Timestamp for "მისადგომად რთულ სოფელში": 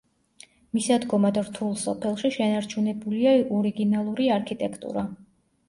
0.77-2.33